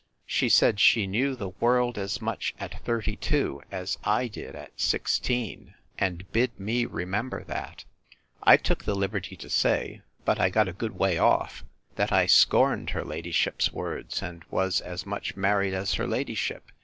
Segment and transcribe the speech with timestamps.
[0.25, 4.79] She said, She knew the world as much at thirty two, as I did at
[4.81, 7.85] sixteen; and bid me remember that.
[8.41, 11.63] I took the liberty to say, (but I got a good way off,)
[11.97, 16.71] that I scorned her ladyship's words, and was as much married as her ladyship.